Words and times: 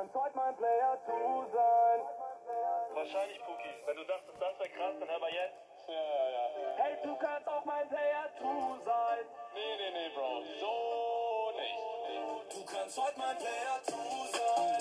kannst 0.00 0.14
heute 0.14 0.34
mein 0.36 0.56
Player 0.56 0.98
2 1.04 1.12
sein. 1.52 2.00
Wahrscheinlich, 2.94 3.38
Puki. 3.44 3.68
Wenn 3.84 3.96
du 3.96 4.04
dachtest, 4.04 4.40
das 4.40 4.58
wäre 4.58 4.68
krass, 4.70 4.94
dann 4.98 5.08
hör 5.08 5.18
mal 5.18 5.30
jetzt. 5.30 5.54
Ja, 5.88 5.94
ja, 5.94 6.24
ja. 6.30 6.72
Hey, 6.76 6.96
du 7.02 7.16
kannst 7.16 7.48
auch 7.48 7.64
mein 7.66 7.86
Player 7.88 8.24
2 8.38 8.44
sein. 8.84 9.24
Nee, 9.52 9.76
nee, 9.76 9.90
nee, 9.90 10.08
Bro. 10.14 10.42
So 10.58 11.52
nicht. 11.60 12.56
Du 12.56 12.64
kannst 12.64 12.96
heute 12.96 13.18
mein 13.18 13.36
Player 13.36 13.78
2 13.82 14.38
sein. 14.38 14.79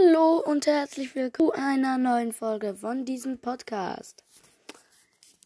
Hallo 0.00 0.38
und 0.38 0.66
herzlich 0.66 1.14
willkommen 1.14 1.50
zu 1.50 1.58
einer 1.58 1.98
neuen 1.98 2.32
Folge 2.32 2.74
von 2.74 3.04
diesem 3.04 3.38
Podcast. 3.38 4.22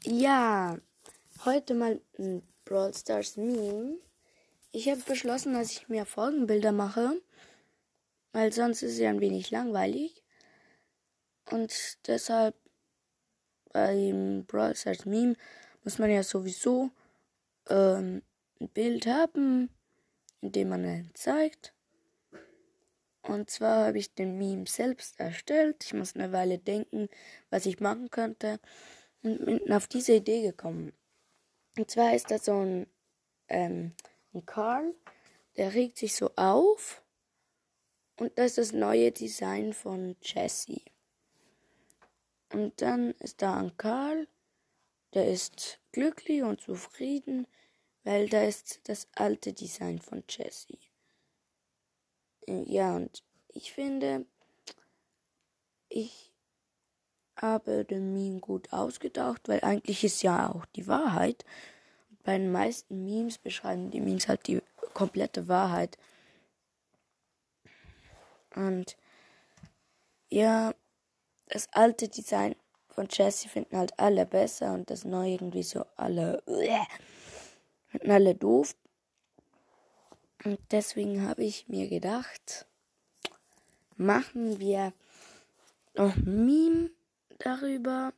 Ja, 0.02 0.76
heute 1.44 1.74
mal 1.74 2.00
ein 2.18 2.42
Brawl 2.64 2.92
Stars 2.92 3.36
Meme. 3.36 3.98
Ich 4.72 4.88
habe 4.88 5.00
beschlossen, 5.00 5.54
dass 5.54 5.70
ich 5.70 5.88
mir 5.88 6.04
Folgenbilder 6.04 6.72
mache, 6.72 7.20
weil 8.32 8.52
sonst 8.52 8.82
ist 8.82 8.92
es 8.94 8.98
ja 8.98 9.10
ein 9.10 9.20
wenig 9.20 9.50
langweilig. 9.50 10.22
Und 11.50 11.72
deshalb 12.06 12.54
beim 13.72 14.44
Brawl 14.46 14.74
Stars 14.76 15.06
Meme 15.06 15.36
muss 15.84 15.98
man 15.98 16.10
ja 16.10 16.22
sowieso 16.22 16.90
ähm, 17.68 18.22
ein 18.60 18.68
Bild 18.68 19.06
haben, 19.06 19.70
in 20.40 20.52
dem 20.52 20.68
man 20.68 21.10
zeigt. 21.14 21.72
Und 23.22 23.50
zwar 23.50 23.86
habe 23.86 23.98
ich 23.98 24.14
den 24.14 24.36
Meme 24.36 24.66
selbst 24.66 25.20
erstellt. 25.20 25.84
Ich 25.84 25.94
muss 25.94 26.16
eine 26.16 26.32
Weile 26.32 26.58
denken, 26.58 27.08
was 27.50 27.66
ich 27.66 27.80
machen 27.80 28.10
könnte. 28.10 28.58
Und 29.22 29.44
bin 29.44 29.72
auf 29.72 29.86
diese 29.86 30.14
Idee 30.14 30.42
gekommen. 30.42 30.92
Und 31.78 31.90
zwar 31.90 32.14
ist 32.14 32.30
da 32.30 32.38
so 32.38 32.58
ein, 32.58 32.86
ähm, 33.48 33.92
ein 34.34 34.44
Karl, 34.44 34.94
der 35.56 35.74
regt 35.74 35.98
sich 35.98 36.16
so 36.16 36.30
auf. 36.34 37.02
Und 38.18 38.36
das 38.38 38.58
ist 38.58 38.58
das 38.58 38.72
neue 38.72 39.12
Design 39.12 39.72
von 39.72 40.16
Jessie. 40.20 40.84
Und 42.52 42.82
dann 42.82 43.12
ist 43.12 43.40
da 43.40 43.58
ein 43.58 43.76
Karl, 43.76 44.28
der 45.14 45.30
ist 45.30 45.80
glücklich 45.92 46.42
und 46.42 46.60
zufrieden, 46.60 47.46
weil 48.04 48.28
da 48.28 48.42
ist 48.42 48.80
das 48.84 49.08
alte 49.14 49.52
Design 49.52 50.00
von 50.00 50.24
Jessie. 50.28 50.91
Ja, 52.46 52.96
und 52.96 53.22
ich 53.48 53.72
finde, 53.72 54.26
ich 55.88 56.32
habe 57.36 57.84
den 57.84 58.12
Meme 58.12 58.40
gut 58.40 58.72
ausgedacht, 58.72 59.48
weil 59.48 59.60
eigentlich 59.62 60.04
ist 60.04 60.22
ja 60.22 60.50
auch 60.52 60.66
die 60.66 60.86
Wahrheit. 60.86 61.44
Bei 62.24 62.38
den 62.38 62.52
meisten 62.52 63.04
Memes 63.04 63.38
beschreiben 63.38 63.90
die 63.90 64.00
Memes 64.00 64.28
halt 64.28 64.46
die 64.46 64.62
komplette 64.94 65.48
Wahrheit. 65.48 65.98
Und 68.54 68.96
ja, 70.30 70.74
das 71.48 71.68
alte 71.72 72.08
Design 72.08 72.54
von 72.88 73.08
Jessie 73.10 73.48
finden 73.48 73.76
halt 73.76 73.98
alle 73.98 74.26
besser 74.26 74.74
und 74.74 74.90
das 74.90 75.04
neue 75.04 75.32
irgendwie 75.32 75.62
so 75.62 75.84
alle 75.96 76.42
finden 77.88 78.10
alle 78.10 78.34
doof. 78.34 78.74
Und 80.44 80.58
deswegen 80.70 81.26
habe 81.26 81.44
ich 81.44 81.68
mir 81.68 81.88
gedacht, 81.88 82.66
machen 83.96 84.58
wir 84.58 84.92
noch 85.94 86.16
Meme 86.16 86.90
darüber. 87.38 88.12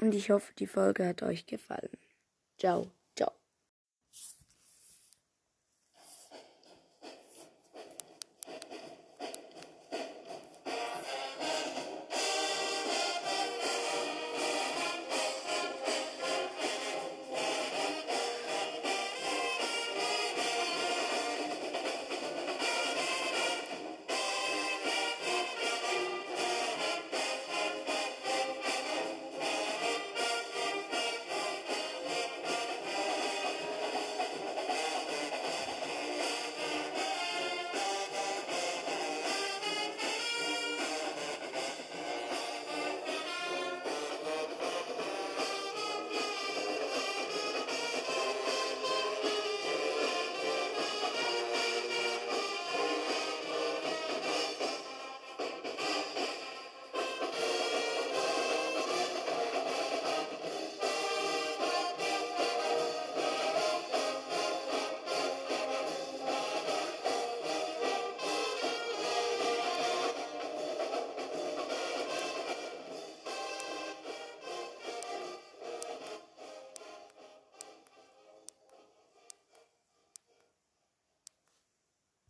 Und 0.00 0.14
ich 0.14 0.30
hoffe, 0.30 0.52
die 0.54 0.66
Folge 0.66 1.06
hat 1.06 1.22
euch 1.22 1.46
gefallen. 1.46 1.90
Ciao. 2.58 2.90